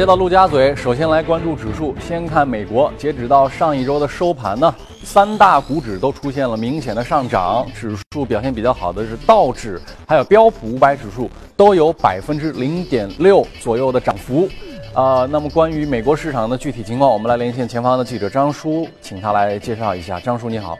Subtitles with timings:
[0.00, 1.94] 接到陆家嘴，首先来关注指数。
[2.00, 4.74] 先看美国，截止到上一周的收盘呢，
[5.04, 7.66] 三大股指都出现了明显的上涨。
[7.74, 9.78] 指数表现比较好的是道指，
[10.08, 14.48] 还有标普五百指数都有百分之零点六左右的涨幅。
[14.94, 20.18] 啊，那么关于美国市场的具体情况，我们来连线前方的记者张叔，请他来介绍一下。
[20.18, 20.78] 张叔你好。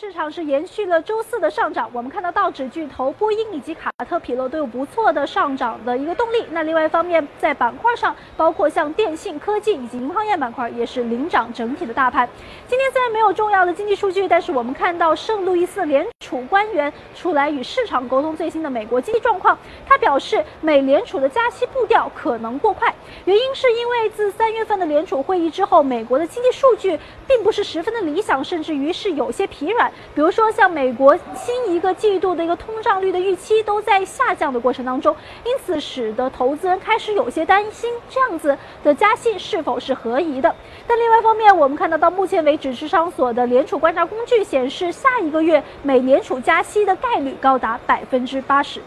[0.00, 6.46] 市场是延续了周四的上涨，我们看到道指巨头波音以及卡特彼勒都有不错的上涨的一个动力。
[6.52, 12.28] 那另外一方面，在板块上，包括像电信、科技以及银行业板块也是领涨整体的大盘。
[12.68, 19.58] 今天虽然没有重要的经济数据，但是我们看到圣路易斯联储官员出来与市场沟通最新的美国经济状况。
[19.84, 26.96] 他表示，美联储的加息步调可能过快，原因是因为自三月份的联储会议之后，美国的经济数据
[27.26, 29.87] 并不是十分的理想，甚至于是有些疲软。
[30.14, 40.54] 比如说，像美国新一个季度的一个通胀率的预期都在下降的过程当中，因此使得投资人开始有些担心，这样子的加息是否是合宜的。
[40.86, 48.80] 但另外一方面，我们看到到目前为止，智商所的联储观察工具显示，下一个月美联储加息的概率高达百分之八十。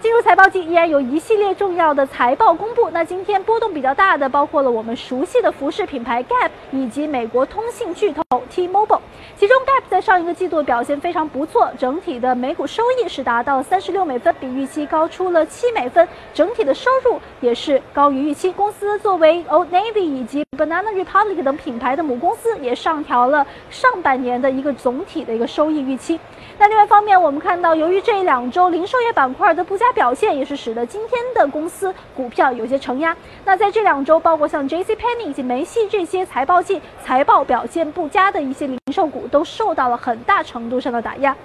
[0.00, 2.88] 进入财报季，依然有一系列重要的财报公布。
[2.90, 9.00] 那今天波动比较大的，包括了我们熟悉的服饰品牌 Gap 以及美国通信巨头 T-Mobile。
[9.36, 16.06] 其中 Gap 在上一个季度表现非常不错，整体的每股收益是达到三十六美分，比预期高出了七美分。
[16.32, 18.52] 整体的收入也是高于预期。
[18.52, 26.20] 公司作为 Old Navy 以及 Banana Republic 等品牌的母公司，也上调了上半年的一个总体的一个收益预期。
[26.60, 33.16] 那另外一方面，我们看到，由于这两周零售业板块的不佳表现，也是使得今天的公司股票有些承压。
[33.44, 41.36] 那在这两周，包括像 J C Penney 以及梅西这些财报季财报表现不佳的一些零售股，都受到了很大程度上的打压。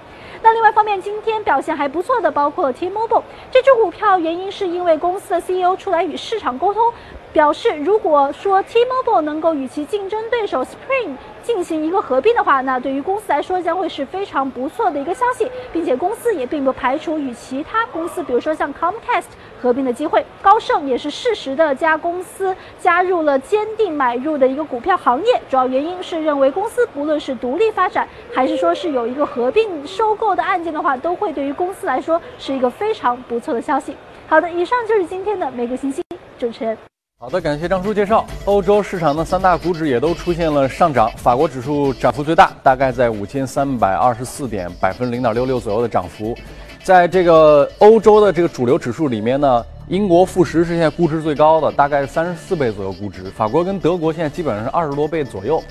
[0.42, 3.22] 那另外一方面，今天表现还不错的，包括 T-Mobile
[3.52, 6.92] 这只股票，原因是因为公司的 CEO 出来与市场沟通。
[7.34, 19.26] 表示，如果说 T-Mobile 能够与其竞争对手 Spring 进行一个合并的话，那对于公司来说将会是非常不错的一个消息，并且公司也并不排除与其他公司，比如说像 Comcast
[19.60, 20.24] 合并的机会。
[20.44, 33.98] 高盛也是适时的加公司加入了坚定买入的一个股票行业，主要原因是认为公司不论是独立发展，还是说是有一个合并收购的案件的话，都会对于公司来说是一个非常不错的消息。
[34.28, 36.04] 好的，以上就是今天的美股信息，
[36.38, 36.78] 主持人。
[37.24, 38.26] 好的，感谢张叔介绍。
[38.44, 46.36] 欧洲市场的三大股指也都出现了上涨，法国指数涨幅最大，大概在五千三百二十四点，百分之零点六六左右的涨幅。
[46.84, 53.24] 在这个欧洲的这个主流指数里面呢，英国富时是现在估值最高的，大概三十四倍左右估值。
[53.30, 55.64] 法国跟德国现在基本上是二十多倍左右。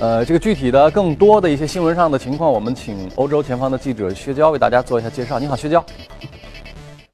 [0.00, 5.38] 呃，这个具体的更多的一些新闻上的情况，我们请欧洲前方的记者薛娇为大家做一下介绍。
[5.38, 5.82] 你好，薛娇。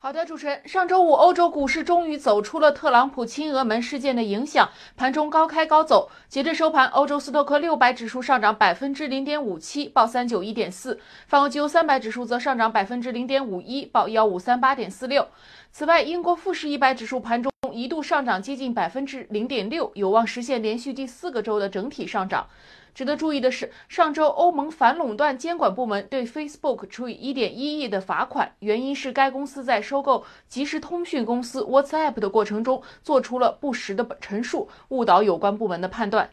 [0.04, 6.10] 好的，主持人，上周五欧洲股市终于走出了特朗普亲俄门事件的影响，盘中高开高走。
[6.28, 15.26] 截至收盘，欧洲斯托克六百指数上涨百分之零点五七，报三九一点四；泛欧 G 三百指数则上涨百分之零点五一，报幺五三八点四六。
[15.72, 22.46] 此外，英国富时一百指数盘中一度上涨接近百分之零点六，有望实现连续第四个周的整体上涨。
[22.94, 36.30] 值得注意的是，上周欧盟反垄断监管部门对 Facebook 处以一点一亿的罚款，原因是该公司在收购即时通讯公司 WhatsApp 的过程中做出了不实的陈述，误导有关部门的判断。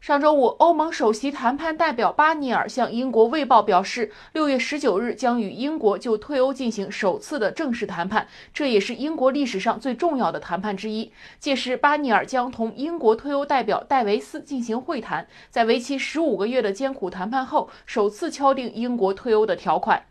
[0.00, 11.12] 上周五，欧盟首席谈判代表巴尼尔向英国《卫报》表示，六月十九日将与英国就退欧进行首次的正式谈判，这也是英国历史上最重要的谈判之一。
[11.38, 20.06] 届时，巴尼尔将同英国退欧代表戴维斯进行会谈，在为期十五个月的艰苦谈判后，首次敲定英国退欧的条款。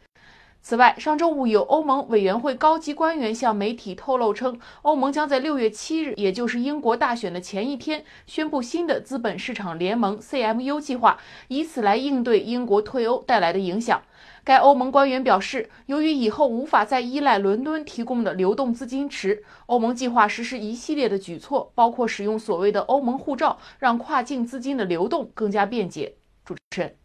[0.61, 11.17] 此外，上周五有欧盟委员会高级官员向媒体透露称，欧盟将在六月七日，也就是英国大选的前一天，宣布新的资本市场联盟 （CMU） 计划，
[11.47, 14.01] 以此来应对英国退欧带来的影响。
[14.43, 26.15] 该欧盟官员表示，由于以后无法再依赖伦敦提供的流动资金池，欧盟计划实施一系列的举措，包括使用所谓的欧盟护照，让跨境资金的流动更加便捷。
[26.43, 26.95] 主持人。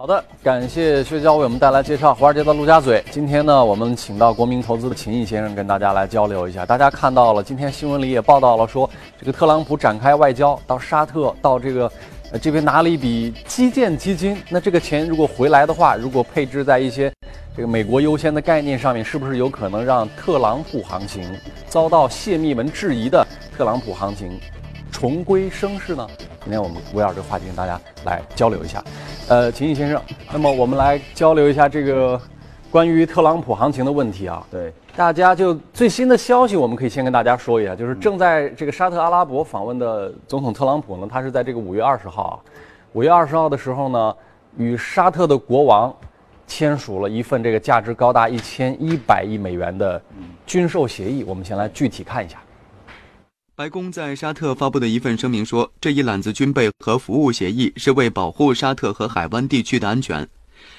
[0.00, 3.04] 好的，感谢薛娇为我们带来介绍华尔街的陆家嘴。
[3.10, 6.64] 今天呢，我们请到国民投资的秦毅先生跟大家来交流一下。
[6.64, 8.88] 大家看到了，今天新闻里也报道了，说
[9.18, 11.92] 这个特朗普展开外交到沙特，到这个
[12.32, 14.42] 呃这边拿了一笔基建基金。
[14.48, 17.12] 那这个钱如果回来的话，如果配置在一些
[17.54, 21.30] 这个美国优先的概念上面，是不是有可能让特朗普行情
[21.68, 23.22] 遭到泄密门质疑的
[23.54, 24.40] 特朗普行情
[25.00, 26.06] 重归声势呢？
[26.42, 28.84] 今天我们围绕这个话题跟大家来交流一下。
[29.28, 29.98] 呃，秦毅先生，
[30.30, 32.20] 那么我们来交流一下这个
[32.70, 42.36] 关于特朗普行情的问题啊，对，大家就最新的消息，我们可以先跟大家说一下，就是正在这个沙特阿拉伯访问的总统特朗普呢，他是在这个五月二十号啊，
[42.92, 44.14] 五月二十号的时候呢，
[44.58, 45.96] 与沙特的国王
[46.46, 49.98] 签署了一份这个价值高达一千一百亿美元的
[50.44, 51.24] 军售协议。
[51.24, 52.36] 我们先来具体看一下。
[53.60, 60.26] 白宫在沙特发布的一份声明说，这一揽子军备和服务协议是为保护沙特和海湾地区的安全。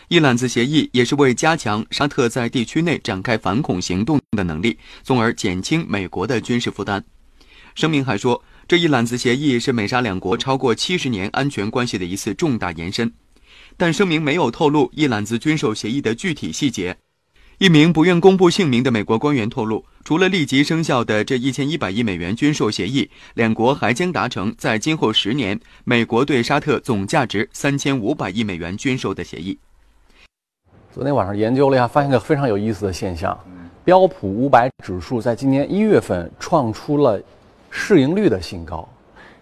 [0.07, 7.06] 一揽子协议也是为加强沙特在地区内展开反恐行动的能力，从而减轻美国的军事负担。
[7.75, 13.13] 声明还说，这一揽子协议是美沙两国超过七十年安全关系的一次重大延伸。
[13.78, 16.98] 但声明没有透露一揽子军售协议的具体细节。
[17.62, 29.56] 一名不愿公布姓名的美国官员透露，除了立即生效的这一千一百亿美元军售协议，两国还将达成在今后十年美国对沙特总价值三千五百亿美元军售的协议。
[30.92, 33.40] 昨天晚上研究了一下，发现个非常有意思的现象：
[33.86, 37.22] 标普五百指数在今年一月份创出了
[37.69, 38.90] 市盈率的新高，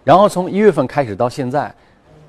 [0.04, 1.74] 然后从一月份开始到现在，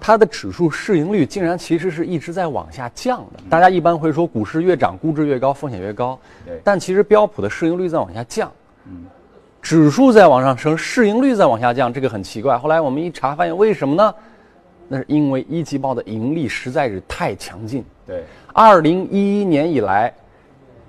[0.02, 3.40] 它的指数市盈率竟然其实是一直在往下降的。
[3.48, 6.20] 大家一般会说股市越涨，估值越高，风险越高。
[6.44, 6.60] 对。
[6.64, 8.52] 但其实标普的市盈率在往下降，
[8.88, 9.06] 嗯，
[9.62, 12.58] 指数在往上升，市盈率在往下降，这个很奇怪。
[12.58, 14.14] 后来我们一查发现，为什么呢？
[14.88, 17.86] 那是因为一季报的盈利实在是太强劲。
[18.06, 18.24] 对。
[18.52, 20.12] 二零一一年以来，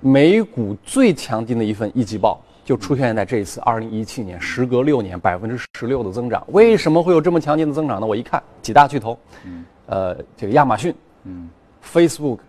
[0.01, 6.43] 美股最强劲的一份一季报就出现在这一次二零一七年，时隔六年百分之十六的增长。
[6.47, 8.07] 为什么会有这么强劲的增长呢？
[8.07, 10.93] 我一看几大巨头，嗯，呃，这个亚马逊，
[11.23, 11.49] 嗯
[11.83, 12.39] ，Facebook，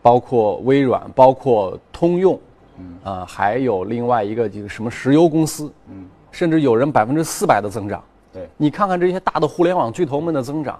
[0.00, 2.38] 包括微软，包括通用，
[2.78, 8.02] 嗯，啊，还有另外一个这个什么石油公司，嗯，甚至有人百分之四百的增长。
[8.32, 10.78] 对，你看看这些大的互联网巨头们的增长。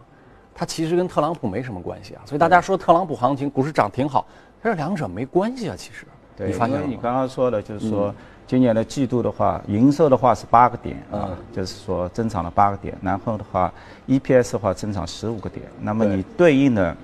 [0.58, 4.26] 它其实跟特朗普没什么关系啊，所以大家说特朗普行情股市涨挺好，
[4.64, 5.74] 这两者没关系啊。
[5.76, 8.14] 其实，对，因为你刚刚说的，就是说
[8.46, 13.72] 今年的季度的话，营收的话是八个点啊，就是说增长了八个点，然后的话
[14.06, 15.66] ，EPS 的话增长十五个点。
[15.80, 16.96] 那么你对应的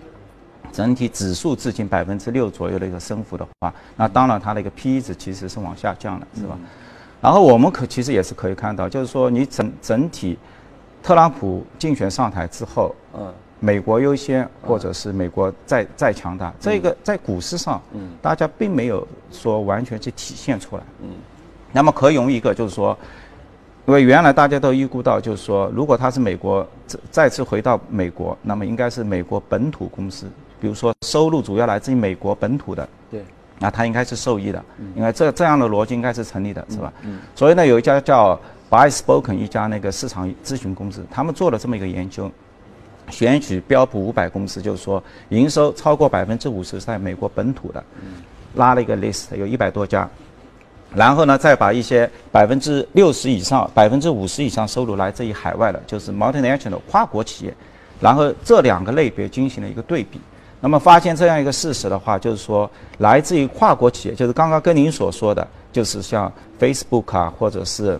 [0.72, 6.56] 整体指数至今百分之六左右的一个升幅的话，那当然它的一个 P/E 值其实是往下降的，是吧？
[7.20, 10.38] 然后我们可其实也是可以看到，就是说你整整体
[11.02, 13.32] 特朗普竞选上台之后，嗯。
[13.64, 17.80] 美国优先，或者是美国再再强大，这个在股市上，
[18.20, 20.82] 大家并没有说完全去体现出来。
[21.72, 22.96] 那么可以用一个就是说，
[23.86, 30.26] 因为原来大家都预估到，就是说，如果他是美国再再次回到美国，那么应该是美国本土公司，
[30.60, 33.24] 比如说收入主要来自于美国本土的，对，
[33.58, 34.64] 那他应该是受益的，
[34.94, 36.92] 应该这这样的逻辑应该是成立的，是吧？
[37.34, 38.38] 所以呢，有一家叫
[38.70, 42.30] BuySpoken 一家那个市场咨询公司，他们做了这么一个研究。
[43.10, 47.84] 选取标普五百公司，就是说营收超过百分之五十在美国本土的，
[48.54, 50.08] 拉了一个 list，有一百多家，
[50.94, 57.54] 然后呢，再把一些百分之六十以上、百分之五十以上收入来自于海外的，就是 multinational 跨国企业，
[58.00, 60.20] 然后这两个类别进行了一个对比，
[60.60, 67.98] 那么发现这样一个事实的话，就是说来自于跨国企业，就是刚刚跟您所说的，就是像 Facebook 啊，或者是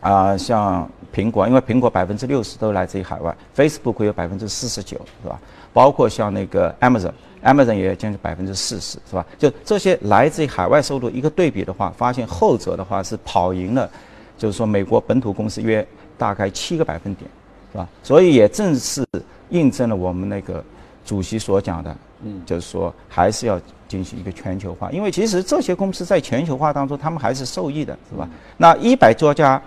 [0.00, 0.88] 啊像。
[1.12, 5.36] 苹果，因为苹果百分之六十都来自于海外，Facebook 有百分之四十九，是吧？
[5.72, 7.10] 包括像那个 Amazon
[7.42, 9.24] Amazon，Amazon 也将近百分之四十，是吧？
[9.38, 13.88] 就这些来自于海外收入一个对比的话，发现后者的话是跑赢了，
[14.36, 17.30] 就是说美国本土公司约大概七个百分点，
[17.72, 17.88] 是吧？
[18.02, 19.06] 所以也正是
[19.50, 20.64] 印证了我们那个
[21.04, 28.28] 主席所讲的，嗯，就是说还是要进行一个全球化，因为其实这些公司在全球化当中，他们还是受益的，是吧？
[28.56, 29.60] 那一百多家。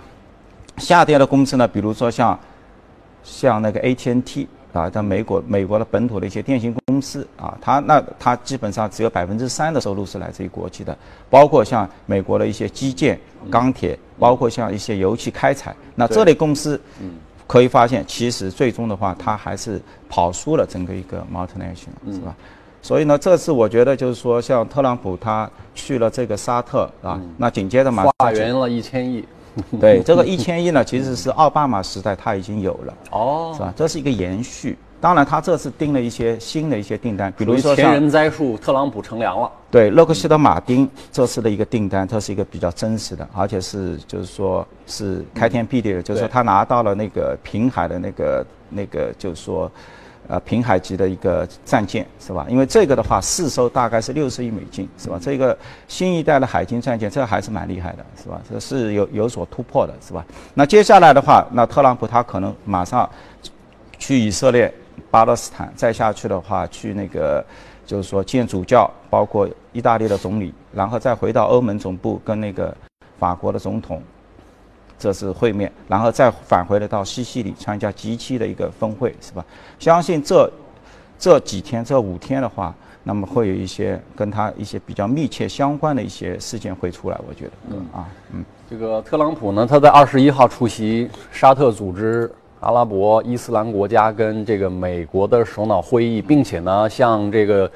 [0.77, 2.37] 下跌的公司呢，比如说像，
[3.23, 10.97] 像那个 AT&T 啊，在美国美国的本土的一些电信公司啊，它那它基本上只有百分之三的收入是来自于国际的，
[11.29, 13.17] 包括像美国的一些基建、
[13.51, 16.81] 钢铁，包括像一些油气开采，那这类公司，
[17.45, 22.35] 可以发现其实最终的话，它还是跑输了整个一个 multinational，是吧？
[22.81, 29.23] 所以呢，这次我觉得就是说，像特朗普他去了这个沙特啊，那紧接着马花园了一千亿。
[29.79, 33.73] 对这个一千亿呢，其实是奥巴马时代他已经有了，哦，是吧？
[33.75, 34.77] 这是一个延续。
[34.99, 39.51] 当然，他这次订了一些新的一些订单，比如说前人栽树，特朗普乘凉了。
[39.69, 49.69] 对，洛克希德马丁这次的一个订单，它是一个比较真实的，而且是就是说是开天辟地的，就是说他拿到了那个平海的那个那个，就是说。
[50.27, 52.45] 呃，平海级的一个战舰是吧？
[52.49, 55.19] 因为这个的话，四艘大概是六十亿美金是吧？
[55.21, 58.41] 这个新一代的海军战舰，这还是蛮厉害的是吧？
[58.49, 60.25] 这是有有所突破的是吧？
[60.53, 63.09] 那接下来的话，那特朗普他可能马上
[63.99, 64.73] 去以色列、
[65.11, 67.45] 巴勒斯坦，再下去的话去那个
[67.85, 72.73] 就是说见主教，包括意大利的总理，然后再回到欧盟总部跟那个
[73.19, 74.01] 法国的总统，
[75.03, 79.43] 这次会面，然后再返回来到西西里参加 G7 的一个峰会，是吧？
[79.77, 80.49] 相信这
[81.19, 88.45] 这几天这五天的话，那么会有一些跟他一些比较密切相关的一些事件会出来，我觉得，嗯啊，嗯。
[88.69, 92.31] 这个特朗普呢，他在二十一号出席沙特组织
[92.61, 97.69] 阿拉伯伊斯兰国家跟这个美国的首脑会议，并且呢，向这个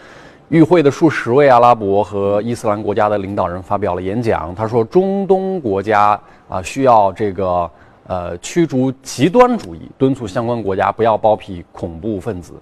[0.48, 4.54] 与会的数十位阿拉伯和伊斯兰国家的领导人发表了演讲。
[4.54, 7.70] 他说，中东国家啊需要这个
[8.06, 12.52] 呃驱逐极端主义，敦促相关国家不要包庇恐怖分子。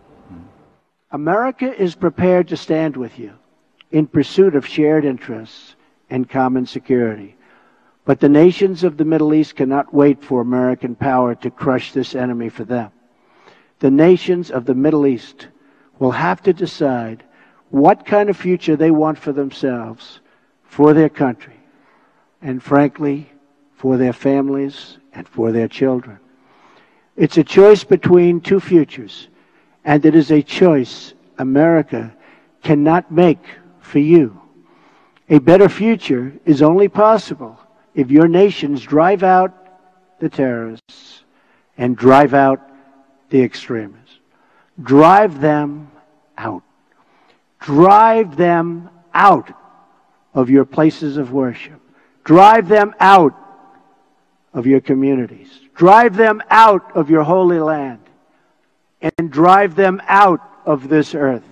[1.11, 3.31] America is prepared to stand with you
[3.91, 5.75] in pursuit of shared interests
[6.09, 7.35] and common security.
[8.07, 12.15] But the nations of the Middle East cannot wait for American power to crush this
[12.15, 12.91] enemy for them.
[13.81, 15.49] The nations of the Middle East
[15.99, 17.25] will have to decide
[17.70, 20.20] what kind of future they want for themselves,
[20.64, 21.60] for their country,
[22.42, 23.32] and frankly,
[23.74, 26.20] for their families and for their children.
[27.16, 29.28] It's a choice between two futures,
[29.84, 32.16] and it is a choice America
[32.64, 33.44] cannot make
[33.80, 34.42] for you.
[35.30, 37.60] A better future is only possible
[37.94, 39.54] if your nations drive out
[40.20, 41.24] the terrorists
[41.78, 42.62] and drive out
[43.30, 44.20] the extremists.
[44.82, 45.92] Drive them
[46.38, 46.64] out.
[47.65, 49.47] Drive them out
[50.33, 51.79] of your places of worship.
[52.25, 53.35] Drive them out
[54.53, 55.49] of your communities.
[55.75, 57.99] Drive them out of your holy land.
[59.01, 61.43] And drive them out of this earth.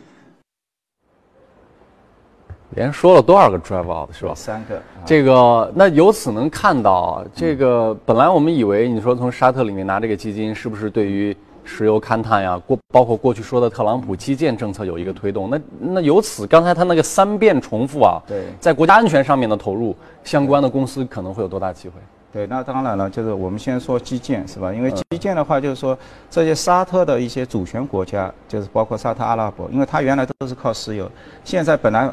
[2.71, 4.35] 连说了多少个 drive out 是吧？
[4.35, 4.81] 三个。
[5.05, 15.50] 这个那由此能看到，这个本来我们以为你说从沙特里面拿这个基金，是不是对于 石油勘探呀，过包括过去说的特朗普基建政策有一个推动？
[15.50, 21.96] 那那由此刚才他那个三遍重复啊，对，在国家安全上面的投入，相关的公司可能会有多大机会？
[22.32, 24.74] 对，那当然了，就是我们先说基建是吧？
[24.74, 25.98] 因为基建的话，就是说
[26.30, 31.10] 这些沙特的一些主权国家，就是包括沙特阿拉伯，因为它原来都是靠石油，
[31.44, 32.12] 现在本来。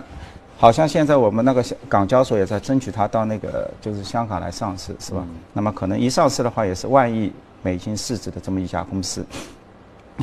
[0.58, 5.24] 好像现在我们那个港交所也在争取它到那个就是香港来上市，是吧？
[5.54, 9.24] 那么可能一上市的话，也是万亿美金市值的这么一家公司。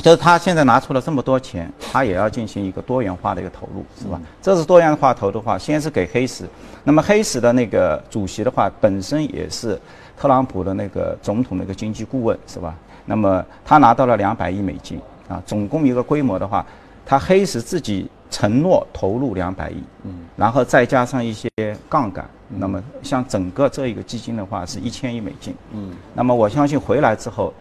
[0.01, 4.21] 就是他现在拿出了这么多钱，他也要进行一个多元化的一个投入，是吧？
[4.41, 6.45] 这是多元化投的话，先是给黑石，
[6.83, 9.79] 那么黑石的那个主席的话，本身也是
[10.15, 12.75] 特朗普的那个总统的一个经济顾问，是吧？
[13.05, 16.65] 那么他拿到了两百亿美金啊，总共一个规模的话，
[17.05, 18.09] 他黑石自己。
[18.29, 21.49] 承诺投入两百亿，嗯，然后再加上一些
[21.87, 27.53] 杠杆，那么像整个这一个基金的话是一千亿美金，嗯，那么我相信回来之后，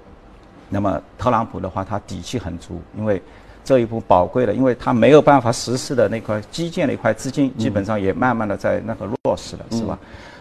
[0.69, 3.21] 那么特朗普的话他底气很足，因为
[3.65, 9.99] 这一步宝贵的，因为他没有办法实施的那块基建的一块资金，基本上也慢慢的在那个落实了，是吧？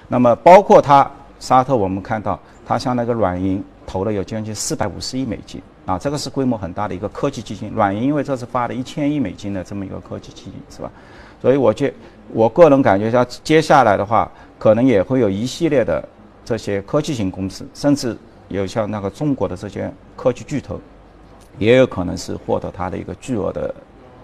[0.07, 1.09] 那么包括他
[1.39, 5.61] 沙特，我们看到他像那个软银投了有将近四百五十亿美金。
[5.85, 10.91] 啊，这个是规模很大的一个科技基金，软银因为这次发了一千亿美金的这么一个科技基金，是吧？
[11.39, 11.93] 所以我觉，
[12.33, 16.03] 我个人感觉，像接下来的话，可能也会有一系列的
[16.43, 18.17] 这些科技型公司，甚至
[18.49, 20.79] 有像那个中国的这些科技巨头，
[21.57, 23.73] 也有可能是获得它的一个巨额的、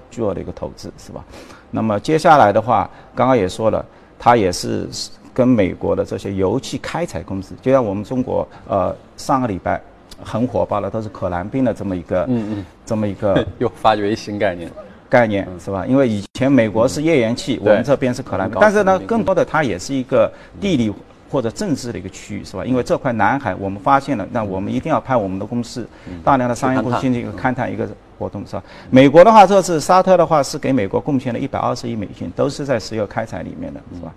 [0.09, 1.23] 巨额的一个投资，是吧？
[1.69, 3.85] 那么接下来的话，刚刚也说了，
[4.19, 4.87] 它也是
[5.33, 9.81] 跟美国的这些油气开采公司，就像我们中国，呃，上个礼拜。
[10.23, 14.69] 很火爆的都是可燃冰的这么一个，嗯嗯，这么一个 又发掘一新概念，
[15.11, 15.85] 概念是吧？
[15.85, 20.89] 因为以前美国是页岩气，我们这边是可燃冰，但是呢，更多的它也是一个地理
[21.29, 22.63] 或者政治的一个区域，是吧？
[22.63, 25.85] 因为这块南海我们发现了，那我们一定要派我们的公司，
[26.23, 27.85] 大量的商业公司进行一个勘探一个
[28.17, 28.63] 活动，是吧？
[28.89, 34.13] 美国的话，这次沙特的话是给美国贡献了一百二十亿美金，都是在石油开采里面的，是吧？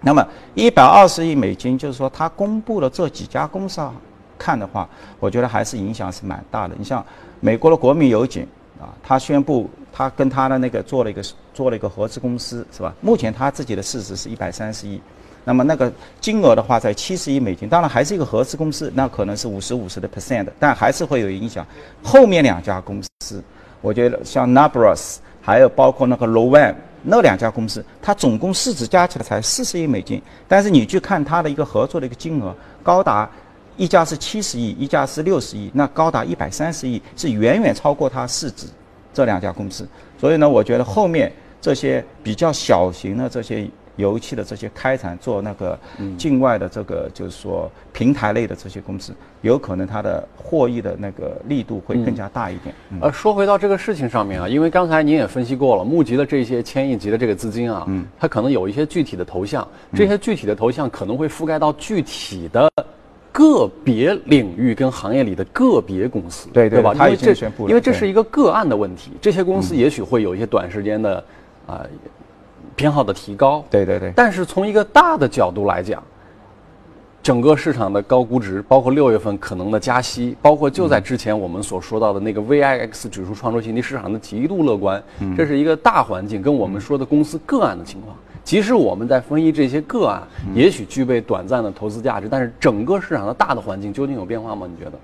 [0.00, 0.24] 那么
[0.54, 3.92] 一百二十亿美金，就是说他公布了这几家公司啊。
[4.38, 4.88] 看的话，
[5.20, 6.74] 我觉得还是影响是蛮大的。
[6.76, 7.04] 你像
[7.38, 8.42] 美国的国民油井
[8.80, 11.22] 啊，他宣布他跟他的那个做了一个
[11.52, 12.94] 做了一个合资公司，是吧？
[13.00, 15.00] 目前他自己的市值是一百三十亿，
[15.44, 21.66] 那么那个金额的话在七十亿美金，当然还是一个合资公司，那可能是五十五十的 percent，但还是会有影响。
[22.02, 23.42] 后面两家公司，
[23.80, 33.28] 我觉得像 Nabras，还有包括那个 Lowan 那两家公司，它总共市值加起来才四十亿美金，但是你去看它的一个合作的一个金额高达。
[33.78, 38.66] 一家是七十亿，一家是六十亿，那高达一百三十亿，是远远超过它市值
[39.12, 39.86] 这两家公司。
[40.18, 45.78] 所以呢，我觉得后面这些比较小型的这些油气的这些开采做那个
[46.16, 52.74] 境外的这个就是说平台类的这些公司，有可能它的获益的那个力度会更加大一点。
[52.90, 62.72] 嗯呃，说回到这个事情上面啊，因为刚才您也分析过了，募集的这些千亿级的这个资金啊，嗯它可能有一些具体的头像，这些具体的头像可能会覆盖到具体的
[63.32, 66.92] 个别领域跟行业里的个别公司，对对吧？
[66.92, 67.32] 因为这
[67.66, 71.24] 因为这是一个个案的问题，这些公司也许会有一些短时间的
[71.66, 71.80] 啊、
[72.76, 76.02] 偏好的提高，对对对，但是从一个大的角度来讲，
[77.22, 85.02] 整个市场的高估值，包括六月份可能的加息，包括就在之前我们所说到的那个 VIX 指数创出新低，市场的极度乐观，
[85.36, 88.14] 这是一个大环境，跟我们说的公司个案的情况。
[88.44, 90.22] 即使我们在分析这些个案，
[90.54, 94.66] 也许具备短暂的投资价值，但是整个市场的大的环境究竟有变化吗？
[94.70, 94.98] 你觉得？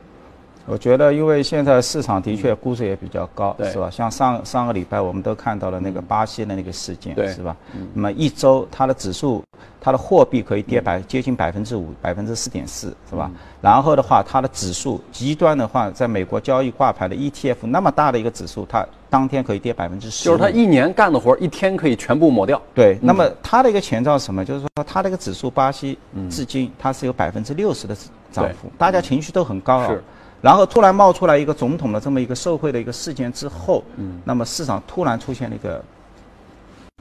[0.68, 3.88] 我觉得，因为现在市场的确估值也比较高，对是吧？
[3.90, 7.56] 像上上个礼拜我们都看到了那个巴西的那个事件，是吧？
[7.94, 9.42] 那么一周它的指数，
[9.80, 13.30] 它的货币可以跌百接近百分之五，百分之四点四，是吧？
[13.60, 22.60] 然后的话，它的指数极端的话，在美国交易挂牌的 ETF 那么大的一个指数，它当天可以跌百分之十，就是它一年干的活儿，一天可以全部抹掉。
[22.74, 24.44] 对，那么它的一个前兆是什么？
[24.44, 25.98] 就是说它这个指数巴西
[26.30, 27.96] 至今它是有百分之六十的
[28.30, 29.88] 涨幅，大家情绪都很高啊。
[29.88, 30.04] 是
[30.40, 35.82] 然后突然冒出来一个总统的这么一个受贿的一个事件之后，嗯，那么市场突然出现了一个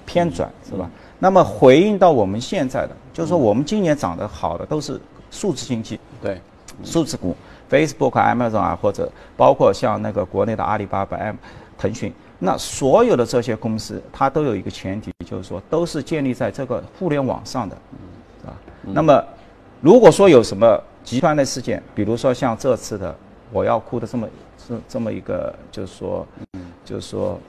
[0.05, 0.89] 偏转，是吧？
[1.19, 6.39] 那么回应到我们现在的，就是说我们今年涨得好的都是数字经济，对，
[6.83, 7.35] 数字股
[7.69, 11.35] ，Facebook、Amazon 啊，或者包括像那个国内的阿里巴巴、M、
[11.77, 17.75] 腾讯，那所有的这些公司，它都有一个前提，就是说都是建立在这个互联网上的，
[18.41, 18.53] 是吧？
[18.83, 19.23] 那么
[19.81, 23.15] 如果说有什么极端的事件，比如说像这次的
[23.51, 24.27] 我要哭的这么
[24.67, 26.27] 这这么一个，就是说，
[26.83, 27.39] 就是说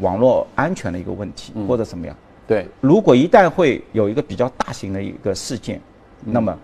[0.00, 2.14] 网络安全的一个问题，或者怎么样，
[2.46, 5.80] 对，如果一旦会有一个比较大型的一个事件，
[6.24, 6.56] 那么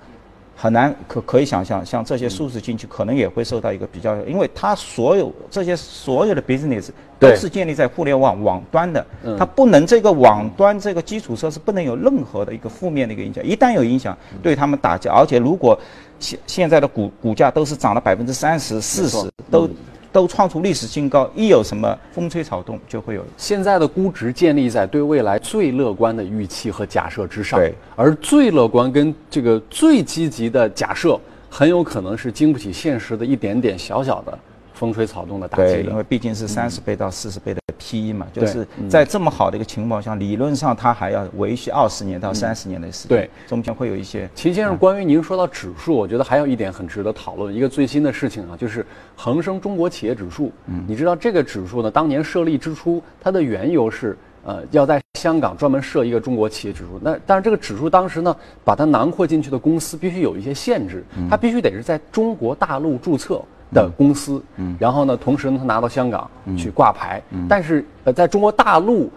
[0.55, 9.05] 很难可可以想象，像这些数字经济可能也会受到一个比较，因为它所有这些所有的 business 都是建立在互联网网端的，
[9.39, 15.79] 它不能这个网端这个基础设施不能有任何的一个负面的一个影响，一旦有影响，对他们打击，而且如果
[16.19, 19.69] 现现在的股股价都是涨了百分之三十、四十，都
[20.13, 34.39] 都创出历史新高，一有什么风吹草动，就会有现在的估值建立在对未来最乐观的预期和假设之上，对，而最乐观跟这个最积极的假设，很有可能是经不起现实的一点点小小的
[34.75, 36.03] 风吹草动的打击对，因为。
[36.03, 47.53] 毕竟是三十倍到四十倍的 PE 嘛，就是在这么好的一个情况下，理论上它还要维续二十年到三十年的时间，对，中间会有一些秦先生，关于您说到指数，我觉得还有一点很值得讨论。
[47.53, 50.53] 一个最新的事情啊，就是恒生中国企业指数。
[50.67, 57.01] 嗯，你知道这个指数呢，当年设立之初，它的缘由是，呃，要在香港专门设一个中国企业指数。
[57.03, 63.43] 那但是这个指数当时呢，把它囊括进去的公司必须有一些限制，它必须得是在中国大陆注册。
[63.73, 69.11] 的公司，嗯，然后呢，同时呢，他拿到香港去挂牌，但是呃，在中国大陆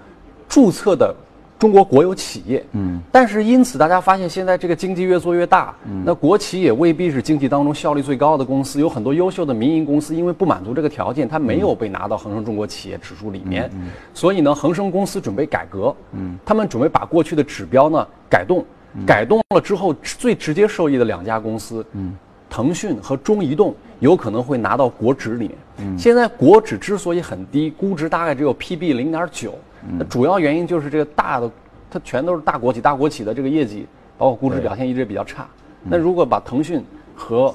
[0.47, 1.13] 注册的
[1.57, 13.69] 中国国有企业，嗯，但是因此大家发现现在这个经济越做越大，那国企也未必是经济当中效率最高的公司，有很多优秀的民营公司，因为不满足这个条件，它没有被拿到恒生中国企业指数里面，
[14.13, 18.63] 所以呢，恒生公司准备改革，嗯，他们准备把过去的指标呢改动，
[19.05, 22.15] 改动了之后，最直接受益的两家公司，嗯。
[22.49, 25.97] 腾讯和中移动有可能会拿到国指里面。
[25.97, 29.53] 现在国指之所以很低，估值大概只有 PB 零点九，
[29.97, 31.49] 那主要原因就是这个大的，
[31.89, 33.85] 它全都是大国企，大国企的这个业绩，
[34.17, 35.47] 包括估值表现一直比较差。
[35.83, 36.83] 那如果把腾讯
[37.15, 37.53] 和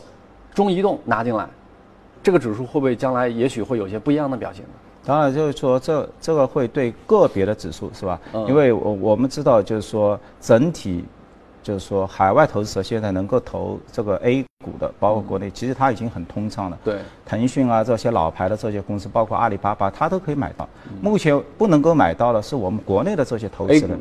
[0.55, 1.49] 中移动拿进来，
[2.23, 4.71] 这个指数会不会将来也许会有些不一样的表现呢？
[5.03, 8.21] 当然，就是说这这个会对个别的指数是吧？
[8.35, 11.05] 嗯因为我我们知道，就是说整体，
[11.63, 16.79] 就是说海外投资者现在能够投这个 A 股的，包括国内，其实它已经很通畅了。
[16.85, 20.69] 对，腾讯啊这些老牌的这些公司，包括阿里巴巴，它都可以买到。
[21.01, 23.99] 目前不能够买到的是我们国内的这些投资人，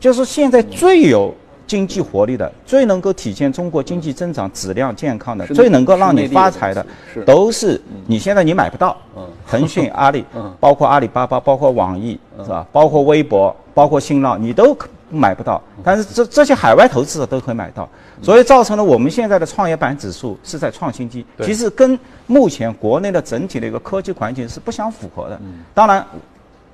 [0.00, 1.34] 就是现在最有
[1.66, 6.84] 经济活力的、最能够体现中国经济增长质量健康的、最能够让你发财的
[7.24, 8.96] 都是你现在你买不到。
[9.16, 9.26] 嗯。
[9.48, 12.66] 腾讯、阿里 嗯，包括阿里巴巴，包括网易，是吧？
[12.72, 15.62] 包括微博，包括新浪，你都可买不到。
[15.84, 17.88] 但是这这些海外投资者都可以买到，
[18.22, 25.40] 所以造成了我们现在的创业板指数是在创新低，其实跟目前国内的整体的一个科技环境是不相符合的。
[25.74, 26.04] 当然，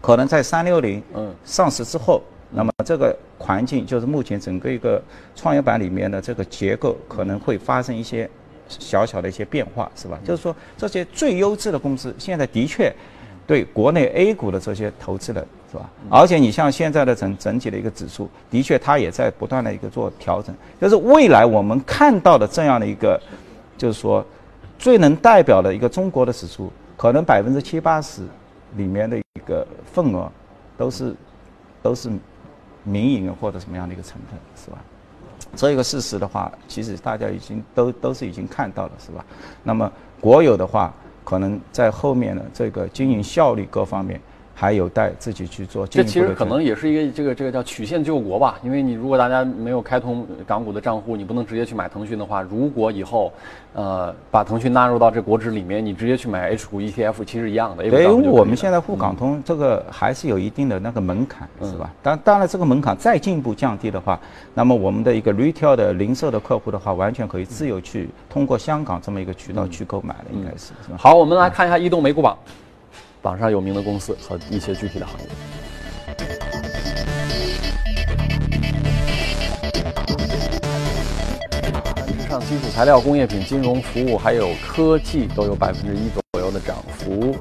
[0.01, 1.33] 可能在三六零嗯。
[1.45, 5.03] 上市之后，那么这个环境就是目前整个一个
[5.35, 8.29] 创业板里面的这个结构可能会发生一些
[8.68, 10.18] 小小的一些变化，是吧？
[10.25, 12.92] 就是说这些最优质的公司现在的确
[13.47, 15.91] 对国内 A 股的这些投资人是吧？
[16.11, 20.55] 而且你像现在的整整体的一个指数，的确它也在不断的一个做调整。
[20.79, 23.19] 就是未来我们看到的这样的一个，
[23.79, 24.25] 就是说
[24.79, 28.23] 最能代表的一个中国的指数，可能百分之七八十
[28.77, 30.31] 里面的一个份额
[30.77, 31.15] 都是
[31.83, 32.11] 都是
[32.85, 34.77] 民营或者什么样的一个成分，是吧？
[35.57, 39.25] 这个事实的话，其实大家已经都都是已经看到了，是吧？
[39.63, 40.93] 那么国有的话，
[41.25, 44.21] 可能在后面的这个经营效率各方面。
[44.62, 45.85] 还有待自己去做。
[45.85, 53.33] 这其实可能也是一个这个这个叫曲线救国吧，因为你如果大家没有开通港股的账户，你不能直接去买腾讯的话，如果以后，
[53.75, 57.85] 呃，把腾讯纳入到这国指里面，你直接去买 H 股 ETF 其实一样的。
[57.85, 61.92] 因为我们现在沪港通这个还是有一定的那个门槛，是吧？
[62.01, 64.16] 当当然这个门槛再进一步降低的话，
[64.55, 70.96] 那么我们的一个 retail 的零售的客户的话，完全可以自由去通过香港这么一个渠道去购买的，应该是是吧？
[70.96, 72.38] 好，我们来看一下移动美股榜。
[73.23, 75.27] 榜上有名的公司和一些具体的行业。
[82.19, 87.37] 之上，基础材料、工业品、金融服务还有科技都有百分之一左右的涨幅。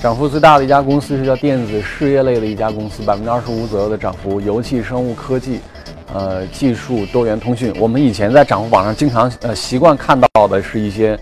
[0.00, 4.40] 涨幅最大的一家公司是叫电子事业类的一家公司，百分之二十五左右的涨幅。
[4.40, 5.58] 油气、生物科技、
[6.14, 7.74] 呃，技术、多元通讯。
[7.80, 11.18] 我们以前在涨幅榜上经常呃习惯看到的是一些，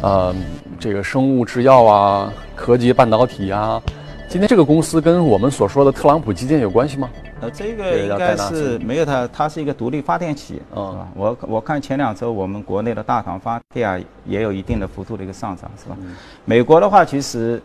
[0.00, 0.34] 呃。
[0.80, 3.82] 这个生物制药啊，科技半导体啊，
[4.28, 7.10] 今天这个公司跟我们所说的特朗普基建有关系吗？
[7.40, 11.08] 呃，这个应该是没有它，它是一个独立发电企业，是吧？
[11.14, 15.96] 我我看前两周我们国内的大唐发电啊，也有一定的幅度的一个上涨，是吧？
[16.44, 17.60] 美国的话，其实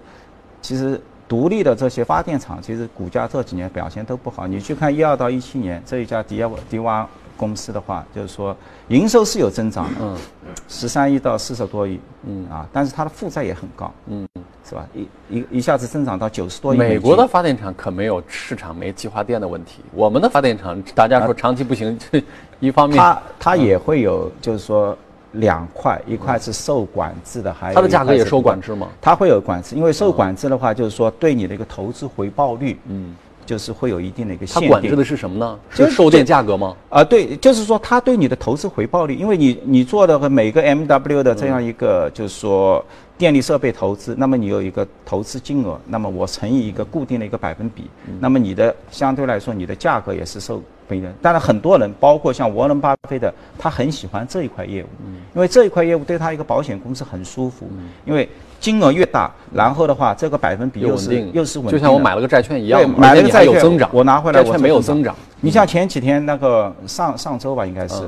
[0.61, 4.47] 其实独立的这些发电厂，其实股价这几年表现都不好。
[4.47, 7.07] 你去看一二到一七年这一家迪瓦迪瓦。
[7.39, 8.53] 公司的话，就是说
[8.89, 10.17] 营收是有增长的，嗯，
[10.67, 11.97] 十三亿到四十多亿，
[12.27, 14.27] 嗯啊，但是它的负债也很高，嗯，
[14.67, 14.85] 是吧？
[14.93, 16.77] 一一一下子增长到九十多亿。
[16.77, 21.97] 美国的发电厂可没有市场没计划电的问题，我们的发电厂大家说长期不行，
[22.59, 24.97] 一方面它它也会有，就是说
[25.31, 28.89] 两块，一块是受管制的，还有它的价格也受管制吗？
[28.99, 33.15] 它会有管制，因为受管制的话，就是说对你的一个投资回报率，嗯。
[33.45, 34.69] 就是会有一定的一个限定。
[34.69, 35.59] 它管制的是什么呢？
[35.69, 36.75] 是售电价格吗？
[36.89, 42.83] 啊，对，就是说它对你的投资回报率，因为你你做的和每个 M W 的这样一个就是说
[43.17, 50.61] 电力设备投资，那么你有一个投资金额，那么我乘以一个固定的一个百分比，那么你的相对来说你的价格也是受。
[51.21, 54.87] 当然很多人，包括像沃伦巴菲特，他很喜欢这一块业务，
[55.35, 57.69] 因为这一块业务对他一个保险公司很舒服，
[58.05, 58.27] 因为。
[58.59, 65.15] 金额越大，然后的话，这个百分比又是又是稳定，就像我买了个债券一样，买了个债券增长，我拿回来债券没有增长。
[65.39, 68.03] 你像前几天那个上上周吧，应该是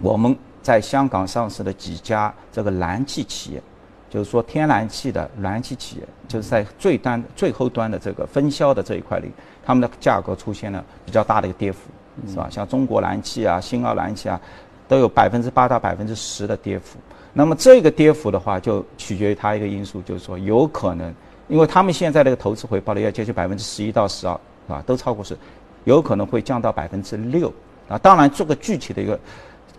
[0.00, 3.62] 我们在香港上市的几家这个燃气企业，
[4.08, 9.30] 就是说天然气的燃气企业，就是在最端最后端的这个分销的这一块里，
[9.66, 11.80] 他们的价格出现了比较大的一个跌幅，
[12.28, 12.46] 是吧？
[12.48, 14.40] 像中国燃气啊、新奥燃气啊，
[14.86, 16.98] 都有百分之八到百分之十的跌幅。
[17.36, 21.12] 那么这个跌幅的话，就取决于它一个因素，就是说有可能，
[21.48, 24.32] 因为他们现在这个投资回报率要接近百分之十一到十二，
[24.66, 24.82] 是吧？
[24.86, 25.36] 都超过是，
[25.82, 27.52] 有可能会降到百分之六。
[27.88, 29.18] 啊，当然这个具体的一个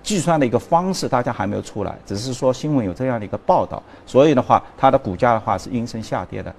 [0.03, 6.53] 计算的一个方式，大家还没有出来，只是说新闻有这样的一个报道，所以的话，它的股价的话是应声下跌的。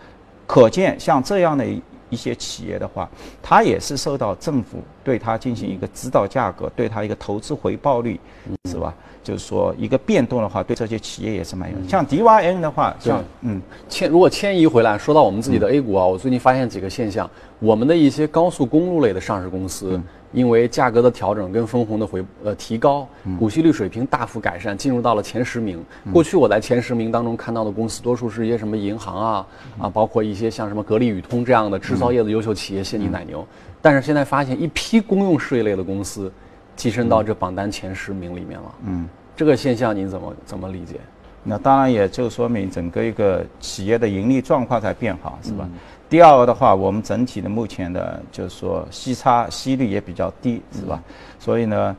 [0.47, 1.65] 可见像这样的
[2.09, 3.09] 一些企业的话，
[3.43, 8.19] 它也是受到政府对它进行一个指导价格，对它一个投资回报率，
[8.65, 8.95] 是吧？
[9.27, 11.77] 就是说，一个变动的话，对这些企业也是蛮有。
[11.89, 20.01] 像 DYN 的话，像嗯，迁如果迁移回来，说到我们自己的 A 股啊，我最近发现几个现象：我们的一些高速公路类的上市公司，
[20.33, 23.05] 因为价格的调整跟分红的回呃提高，
[23.37, 25.85] 股息率水平大幅改善，进入到了前十名。
[26.13, 33.45] 过去我在前十名当中看到的公司，多数是一些什么银行啊啊，包括一些像什么格力、宇通这样的制造业的优秀企业，现金奶牛。
[33.83, 36.31] 但是现在发现一批公用事业类的公司。
[36.77, 38.75] 跻身到这榜单前十名里面了。
[38.85, 41.01] 嗯，这个现象您怎么怎么理解？
[41.43, 45.69] 那当然也就说明整个一个企业的盈利状况在变好，是吧？
[46.09, 51.01] 第二个的话，我们整体的目前的就是说息差息率也比较低，是吧？
[51.39, 51.97] 所以呢，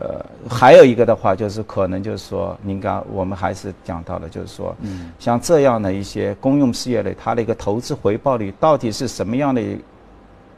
[0.00, 9.62] 呃，还有一个的话就是可能就是说，您刚我们还是讲到了，就是说，嗯，像这样的一些公用事业类，它的一个投资回报率到底是什么样的？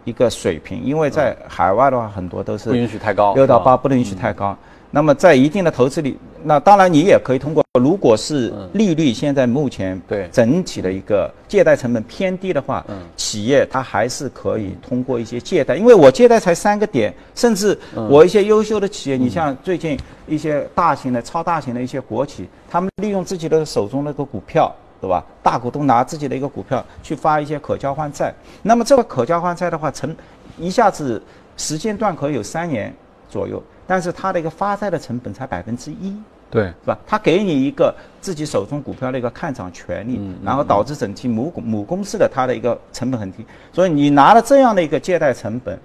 [0.08, 4.56] 一个水平，因为在海外的话，很多都是不允许太高，六到八不能允许太高。
[4.90, 10.26] 那么在一定的投资里，那当然你也可以通过，如果是利率现在目前对。
[10.32, 12.82] 整体的一个借贷成本偏低的话，
[13.14, 24.74] 企业它还是可以通过一些借贷，因为我借贷才三个点，甚至我一些优秀的企业，你像最近一些大型的、超大型的一些国企，他们利用自己的手中那个股票。
[25.00, 25.24] 对吧？
[25.42, 30.14] 大股东拿自己的一个股票去发一些可交换债，那么这个可交换债的话，成
[30.58, 31.22] 一下子
[31.56, 32.94] 时间段可以有三年
[33.28, 36.16] 左右，但是它的一个发债的成本才百分之一。
[36.50, 36.98] 对，是吧？
[37.06, 45.78] 它给你一个自己手中股票的一个看涨权利，然后导致整体母母公司的它的一个成本很低，所以你拿了这样的一个借贷成本，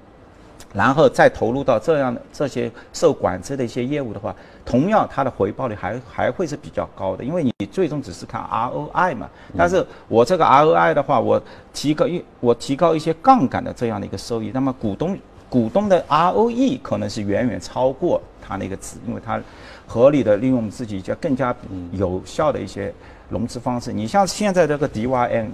[0.73, 9.29] 然后再投入到这样的这些受管制的一些业务的话，同样它的回报率还还会是比较高的，因为你最终只是看 ROI 嘛。
[9.57, 11.41] 但是我这个 ROI 的话，我
[11.73, 15.17] 提高一我提高一些杠杆的这样的一个收益，那么股东
[15.49, 19.39] 股东的 ROE 可能是远远超过它那个值，因为它。
[19.85, 21.53] 合理的利用自己就更加
[21.91, 22.91] 有效的一些
[23.29, 23.91] 融资方式。
[23.91, 25.47] 你像现在这个 DYN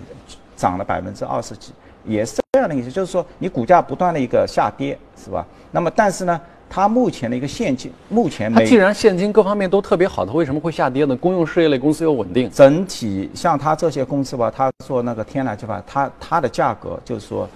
[0.56, 1.74] 涨了百分之二十几，
[2.06, 5.48] 也是这样的意思，就是说你股价不断的一个下跌，是吧？
[5.72, 11.16] 那么但是呢，它目前的一个现金，目前它既然现金各方面都特别好，它为什么会下跌呢？
[11.16, 17.48] 公用事业类公司又稳定，整体像它这些公司吧，它做那个天然气吧，它它的价格就是说，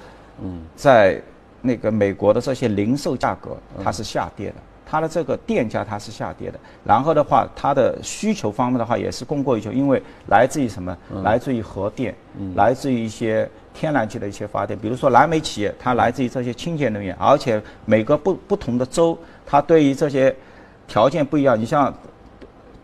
[0.42, 1.22] 嗯，在
[1.62, 4.56] 那个美国的这些零售价格它是下跌的。
[4.86, 10.96] 它的这个电价它是下跌的，然后的话，它的需求方面的话也是供过于求，因为来自于什么？
[11.24, 12.14] 来自于核电，
[12.54, 20.36] 来自于一些天然气的一些发电，比如说蓝煤企业，它来自于这些清洁能源，而且每个不不同的州，它对于这些
[20.88, 21.60] 条件不一样。
[21.60, 21.94] 你像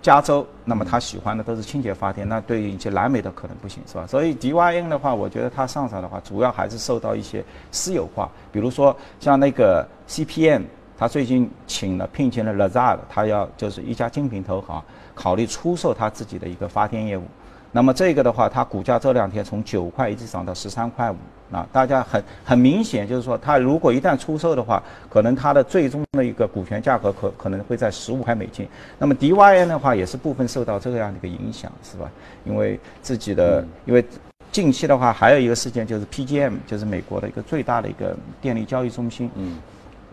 [0.02, 4.08] 加州，那么它喜欢的都是清洁发电，那对于一些蓝煤的可能不行，是吧？
[4.08, 10.64] 所以 DYN 的话，我觉得它上涨的话，主要还是受到一些私有化，比如说像那个 CPM。
[11.02, 14.84] 它最近请了聘请了 Lazard，他要就是一家精品投行，
[15.16, 17.24] 考虑出售他自己的一个发电业务。
[17.72, 21.16] 那么这个的话，它股价这两天从九块一直涨到十三块五。
[21.52, 28.68] 啊，大家很很明显就是说，它如果一旦出售的话，可能它的最终的一个股权价格可可能会在十五块美金。
[29.00, 32.08] 那么 DYN 的话也是部分受到这样的一个影响，是吧？
[32.46, 34.06] 因为自己的，因为
[34.52, 39.28] 近期的话还有一个事件就是 PGM，就是美国的一个最大的一个电力交易中心。
[39.34, 39.58] 嗯。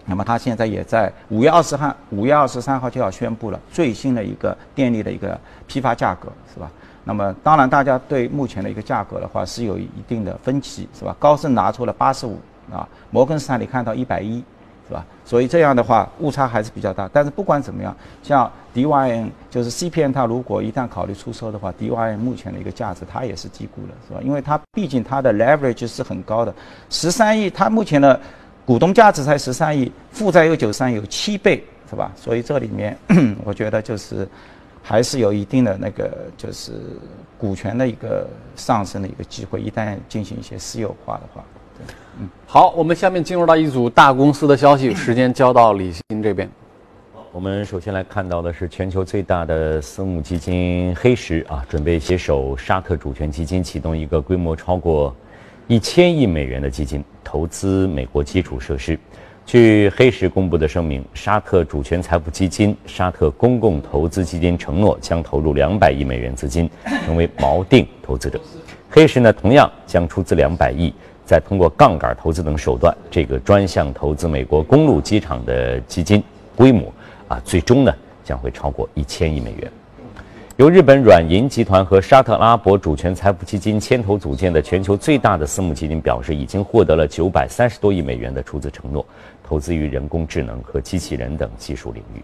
[0.06, 6.70] 那么它现在也在五月二十号，五月二十三号就要宣布了最新的一个电力的一个批发价格，是吧？
[7.08, 11.14] 那么当然，大家对目前的一个价格的话是有一定的分歧，是吧？
[11.20, 12.38] 高盛拿出了八十五
[12.70, 14.42] 啊，摩根士丹利看到一百一，
[14.88, 15.06] 是吧？
[15.24, 17.08] 所以这样的话误差还是比较大。
[17.12, 24.20] 但是不管怎么样，像 DYN 就是 CPN，它如果一旦考虑出售的话，DYN 目前的一个价值它也是低估了，是吧？
[24.22, 26.52] 因为它毕竟它的 leverage 是很高的，
[26.90, 28.20] 十三亿，它目前的。
[28.66, 32.10] 股东价值才十三亿，负债有九三，有七倍，是吧？
[32.16, 32.98] 所以这里面，
[33.46, 34.28] 我觉得就是
[34.88, 36.70] 还是有一定的那个，就是
[37.36, 39.60] 股权的一个上升的一个机会。
[39.60, 41.44] 一旦进行一些私有化的话，
[41.76, 42.28] 对，嗯。
[42.46, 46.48] 好，我们下面进入到一组大公司的消息，时间交到李欣这边。
[47.32, 55.12] 我们首先来看到的是全球最大的私募基金黑石啊，准备携手沙特主权基金启动一个规模超过。
[55.68, 58.96] 一千亿美元的基金投资美国基础设施。
[59.46, 66.68] 据黑石公布的声明，沙特主权财富基金、沙特公共投资基金承诺将投入两百亿美元资金，
[67.04, 68.40] 成为锚定投资者。
[68.90, 70.92] 黑石呢，同样将出资两百亿，
[71.24, 76.20] 再通过杠杆投资等手段，这个专项投资美国公路机场的基金
[76.56, 76.92] 规模
[77.28, 79.70] 啊，最终呢将会超过一千亿美元。
[80.56, 89.04] 由日本软银集团和沙特阿拉伯主权财富基金牵头组建的全球最大的私募基金表示，已经获得了九百三十多亿美元的出资承诺，
[89.46, 92.22] 投资于人工智能和机器人等技术领域。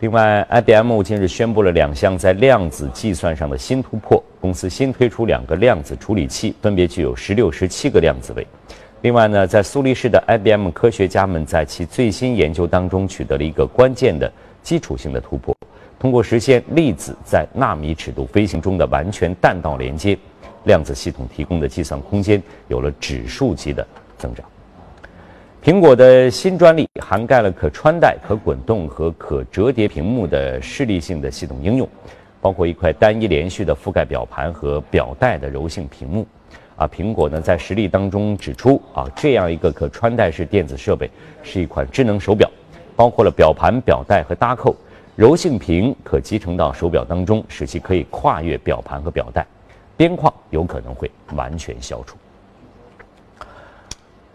[0.00, 8.46] 另外，IBM 近日宣布了两项在量子计算上的新突破，公司新推出两个量子处理器，分别具有十六、十七个量子位。
[9.00, 14.30] 另外呢，在苏黎世的 IBM 科学家们在其最新研究当中取得了一个关键的
[14.62, 15.56] 基础性的突破。
[15.98, 20.18] 通过实现粒子在纳米尺度飞行中的完全弹道连接，
[20.64, 23.86] 量子系统提供的计算空间有了指数级的
[24.18, 24.44] 增长。
[25.66, 31.88] 苹果的新专利涵盖了可穿戴、可滚动和可折叠屏幕的视力性的系统应用，
[32.40, 36.24] 包括一块单一连续的覆盖表盘和表带的柔性屏幕。
[36.76, 41.10] 啊，苹果呢在实例当中指出，啊这样一个可穿戴式电子设备
[41.42, 42.48] 是一款智能手表，
[42.94, 44.72] 包括了表盘、表带和搭扣。
[45.16, 49.44] 柔性屏可集成到手表当中，使其可以跨越表盘和表带，
[49.96, 52.16] 边框有可能会完全消除。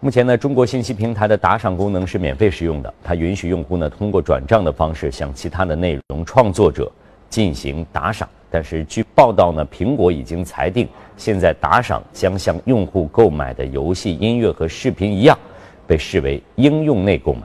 [0.04, 6.90] 目前呢，中国信息平台的打赏功能是免费使用的，它允许用户呢通过转账的方式向其他的内容创作者
[7.30, 8.28] 进行打赏。
[8.50, 15.38] 但是据报道呢，苹果已经裁定，现在打赏将像用户购买的游戏、音乐和视频一样，
[15.86, 17.42] 被视为应用内购买。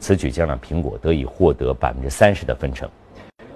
[0.00, 2.88] 此举将让苹果得以获得百分之三十的分成。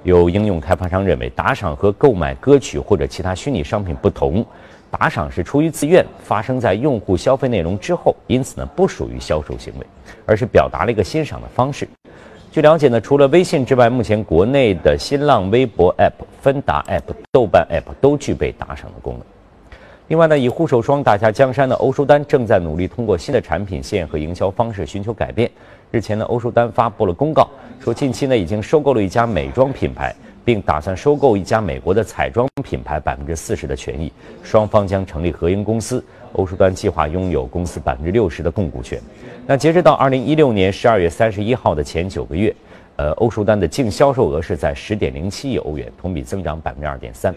[0.02, 4.44] 有应用开发商认为，打赏和购买歌曲或者其他虚拟商品不同，
[4.92, 9.86] 打赏是出于自愿，发生在用户消费内容之后，因此呢不属于销售行为，
[10.26, 11.88] 而是表达了一个欣赏的方式。
[12.50, 19.22] 据了解呢，除了微信之外，目前国内的新浪微博 App、芬达 App、豆瓣 App 都具备打赏的功能。
[20.08, 25.50] 另外呢，以护手霜打下江山的欧舒丹正在努力通过新的产品线和营销方式寻求改变。
[25.90, 27.48] 日前呢，欧舒丹发布了公告，
[27.80, 36.02] 说近期呢已经收购了一家美妆品牌，并打算收购一家美国的彩妆品牌百分之四十的权益，双方将成立合营公司。
[36.34, 38.98] 欧舒丹计划拥有公司百分之六十的控股权。
[39.46, 42.54] 那截止到二零一六年十二月三十一号的前九个月，
[42.96, 47.34] 呃，欧舒丹的净销售额是在十点零七亿欧元，同比增长百分之二点三。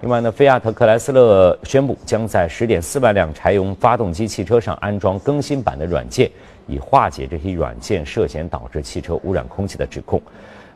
[0.00, 6.28] 另外呢，菲亚特克莱斯勒宣布将在十点四万辆柴油发动机汽车上安装更新版的软件，
[6.66, 10.20] 以化解这些软件涉嫌导致汽车污染空气的指控。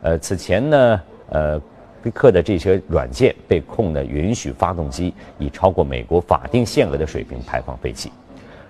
[0.02, 1.00] 呃，此前呢，
[1.32, 1.60] 呃，
[2.02, 8.12] 菲克的这些软件被控呢允许发动机以超过美国法定限额的水平排放废气。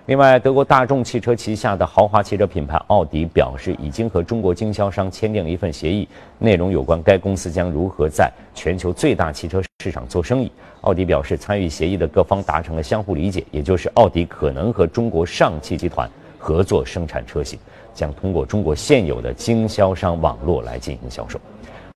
[0.05, 6.05] 另外，德国大众汽车旗下的豪华汽车品牌奥迪表示，已经和中国经销商签订了一份协议，
[6.39, 10.51] 内容有关该公司将如何在全球最大汽车市场做生意。
[10.81, 17.57] 奥迪表示，参与协议的各方达成了相互理解，也就是奥迪可能和中国上汽集团合作生产车型，
[17.93, 21.39] 将通过中国现有的经销商网络来进行销售。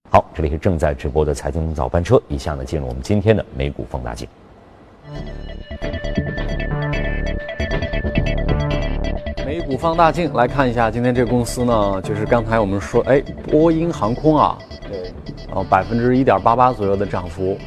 [0.10, 4.26] 好，这里是正在直播的财经早班车，以下呢进入我们今天的美股放大镜。
[9.46, 14.58] 美股放大镜来看一下，今天这个公司呢，就是刚才我们说，哎，波音航空啊，
[14.90, 15.12] 对，
[15.54, 17.58] 呃，百分之一点八八左右的涨幅，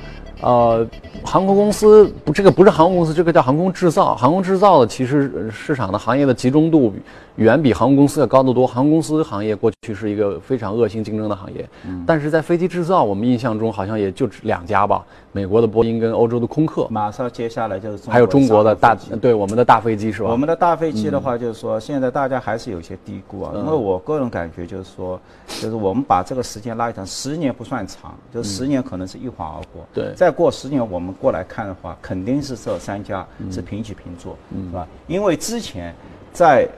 [0.43, 0.87] 呃，
[1.23, 4.15] 航空公司不，这个不是航空公司，这个叫航空制造。
[4.15, 6.93] 航空制造的其实市场的行业的集中度
[7.37, 8.67] 远比航空公司要高得多。
[8.67, 11.69] 航空公司行业过去是一个非常恶性竞争的行业，
[12.07, 20.31] 但是在飞机制造，我们印象中好像也就两家吧，美国的波音跟欧洲的空客，马上接下来就是还有中国的大对我们的大飞机是吧？
[20.31, 29.87] 我们的大飞机的话，就是说现在大家还是有些低估啊，因为我个人感觉就是说，就是我们把这个时间拉长，十年不算长，就十年可能是一晃而过。
[29.95, 34.87] 对再过十年我们过来看的话，肯定是这三家是平起平坐，是吧？
[35.07, 35.95] 因为之前
[36.33, 36.69] 在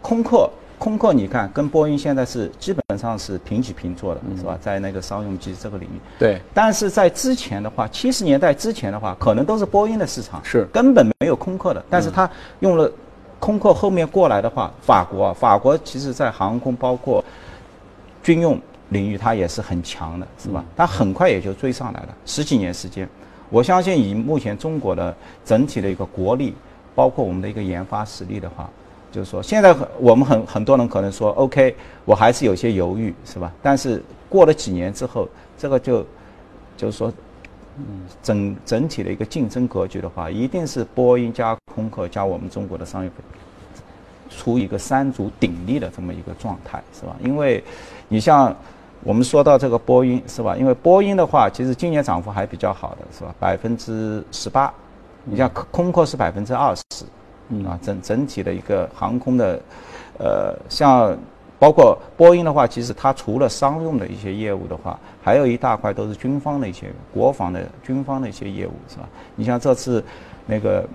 [0.00, 0.48] 空客。
[0.80, 4.58] 空客，你看跟波音现在是基本上是平起平坐的，是吧？
[4.62, 11.84] 在那个商用机这个领域，对，但是在之前的话，七十年代之前的话，可能都是波音的市场，是根本没有空客的。
[11.90, 12.28] 但是它
[12.60, 12.90] 用了
[13.38, 17.22] 空客后面过来的话，法国啊，法国其实在航空包括
[18.22, 20.64] 军用领域，它也是很强的，是吧？
[20.74, 23.06] 它很快也就追上来了，十几年时间。
[23.50, 25.14] 我相信以目前中国的
[25.44, 26.54] 整体的一个国力，
[26.94, 28.70] 包括我们的一个研发实力的话，
[29.10, 33.52] 就是说现在很我们很很多人可能说，OK，我还是有些犹豫，是吧？
[33.62, 36.06] 但是过了几年之后，这个就
[36.76, 37.12] 就是说，
[37.76, 43.16] 嗯，整整体的一个竞争格局的话，一定是波音加空客加我们中国的商业飞
[44.28, 47.16] 处于一个三足鼎立的这么一个状态，是吧？
[47.22, 47.62] 因为
[48.08, 48.54] 你像
[49.02, 50.56] 我们说到这个波音，是吧？
[50.56, 53.34] 因为波音的话，其实今年涨幅还比较好的，是吧？
[53.40, 54.72] 百分之十八，
[55.24, 57.04] 你像空空客是百分之二十，
[57.50, 59.60] 嗯啊，整整体的一个航空的，
[60.18, 61.16] 呃，像
[61.58, 69.06] 包括波音的话，其实它除了商用的一些业务的话，还有一大块都是军方的一些国防的军方的一些业务，是吧？
[69.36, 70.02] 你像这次
[70.46, 70.88] 那个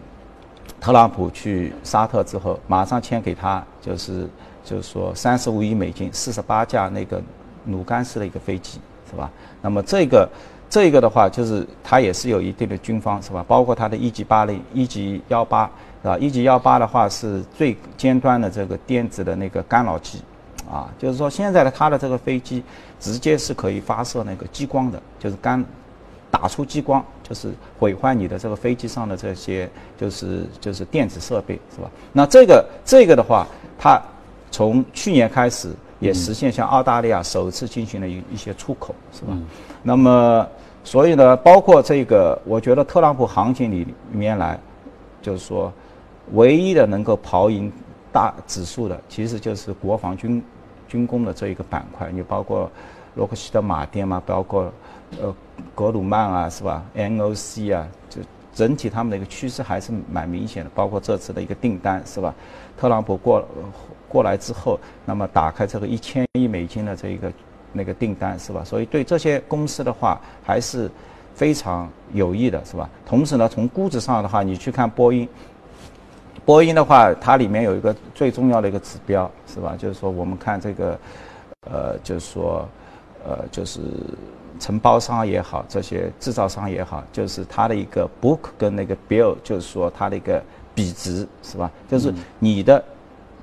[0.81, 4.27] 特朗普去沙特之后，马上签给他就是
[4.63, 7.21] 就是说三十五亿美金，四十八架那个
[7.65, 9.29] 鲁干式的一个飞机，是吧？
[9.61, 10.27] 那么这个
[10.67, 13.45] 这个的话，就是它也是有一定的军方，是吧？
[13.47, 15.69] 包括它的一级八零、一级幺八，
[16.05, 16.15] 是吧？
[16.19, 20.21] 一级幺八的话是最尖端的这个电子的那个干扰机，
[20.71, 22.63] 啊，就是说现在的它的这个飞机
[22.99, 25.65] 直接是可以发射那个激光的，就是干
[26.29, 31.89] 打出激光，就是毁坏你的这个飞机上的这些就是就是电子设备，是吧？
[32.13, 33.47] 那这个这个的话，
[33.79, 33.99] 它
[34.51, 39.35] 从去年开始也实现向澳大利亚首次进行了一一些出口，是吧？
[39.81, 40.47] 那么
[40.83, 44.59] 所以呢，包括这个，我觉得特朗普行情里里面来，
[45.19, 45.73] 就是说，
[46.33, 47.71] 唯一的能够跑赢
[48.11, 50.43] 大指数的，其实就是国防军
[50.87, 52.10] 军工的这一个板块。
[52.12, 52.69] 你包括
[53.15, 54.71] 洛克希德马丁嘛，包括
[55.21, 55.33] 呃
[55.75, 58.21] 格鲁曼啊，是吧？NOC 啊，就
[58.54, 60.71] 整体他们的一个趋势还是蛮明显的。
[60.73, 62.33] 包括这次的一个订单，是吧？
[62.77, 63.47] 特朗普过
[64.08, 67.31] 过来之后，那么打开这个一千亿美金的这一个
[67.71, 68.63] 那个订单，是吧？
[68.63, 70.89] 所以对这些公司的话，还是
[71.33, 72.89] 非常有益的，是吧？
[73.06, 75.27] 同时呢，从估值上的话，你去看波音。
[76.46, 79.75] 波音的话，它里面有一个最重要的一个指标，是吧？
[79.77, 81.00] 就是说，我们看这个，
[81.69, 82.67] 呃，就是说，
[83.25, 83.79] 呃，就是
[84.60, 90.39] 承包商也好，这些制造商也好，就是它的一个 book 跟那个 bill，就是说它的一个
[90.75, 91.71] 比值是吧？
[91.89, 92.83] 就是你的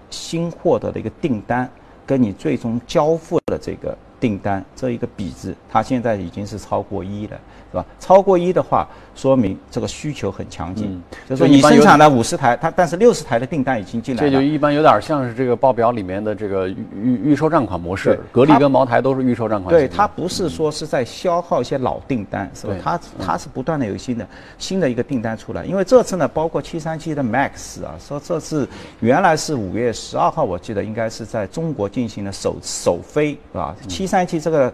[0.09, 1.68] 新获得的一个订单
[2.07, 7.40] 跟你最终交付的这个订单这一个比值，它现在已经是超过一了。
[7.72, 7.84] 是吧？
[7.98, 11.02] 超过一的话，说明这个需求很强劲。
[11.26, 14.30] 就是说你生产了五十台，它但是六十台的订单已经进来了。
[14.30, 18.20] 这就一般有点像是这个报表里面的这个预预预收账款模式。
[18.30, 19.74] 格力跟茅台都是预收账款。
[19.74, 22.74] 对，它不是说是在消耗一些老订单，是吧？
[22.82, 25.64] 它它是不断的有新的新的一个订单出来。
[25.64, 28.68] 因为这次呢，包括七三七的 MAX 啊，说这次
[29.00, 33.74] 原来是五月十二号，我记得应该是在中国进行了首首飞，是吧？
[33.88, 34.70] 七三七这个。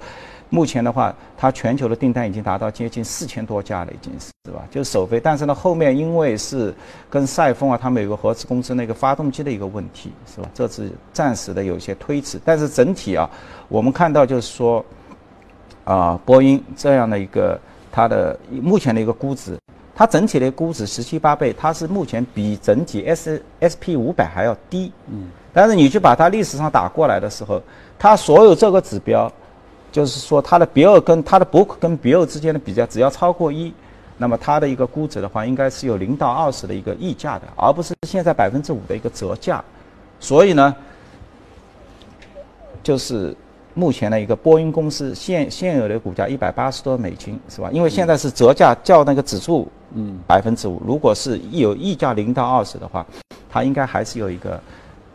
[0.50, 4.62] 目前的话，它全球的订单已经达到接近四千多架了，已经是是吧？
[4.70, 6.74] 就是首飞，但是呢，后面因为是
[7.10, 10.48] 跟赛风啊，他们有个合资公司那个发动机的一个问题，是吧？
[10.54, 13.28] 这次暂时的有些推迟，但是整体啊，
[13.68, 14.82] 我们看到就是说，
[15.84, 17.60] 啊，波音这样的一个
[17.92, 19.58] 它的目前的一个估值，
[19.94, 27.60] 它整体的估值十七八倍，它是目前比整体 S S P 五百还要低，嗯，但是你去把它历史上打过来的时候，
[27.98, 29.30] 它所有这个指标。
[29.90, 33.72] 就是说，它的 bill 跟它的 book 跟 bill 之间的比较，只要超过一，
[34.18, 39.64] 那么它的一个估值的话，应该是有零到二十的一个溢价的，而不是现在百分之五的一个折价。
[40.20, 40.74] 所以呢，
[42.82, 43.34] 就是
[43.74, 47.70] 目前的一个波音公司现现有的股价一百八十多美金，是吧？
[47.72, 50.82] 因为现在是折价较那个指数，嗯，百分之五。
[50.84, 53.06] 如果是有溢价零到二十的话，
[53.48, 54.60] 它应该还是有一个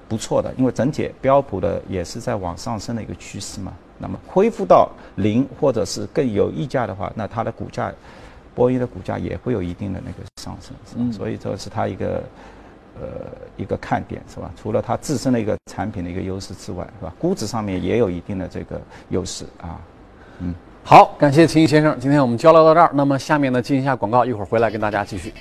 [0.07, 3.73] 不错的，因为整体标普的也是在往上升的一个趋势嘛。
[4.03, 7.89] 那么恢复到零或者是更有溢价的话，那它的股价，
[8.53, 11.17] 波音的股价也会有一定的那个上升，是吧？
[11.17, 12.21] 所以这是它一个
[12.99, 13.07] 呃
[13.55, 14.51] 一个看点，是吧？
[14.61, 17.13] 除了它自身的一个产品的一个优势之外，是吧？
[17.17, 19.79] 估值上面也有一定的这个优势啊。
[20.39, 22.91] 嗯，好，感谢秦毅先生，今天我们交流到这儿。
[22.93, 25.33] 那么下面呢，进行一下广告，一会儿回来跟大家继续。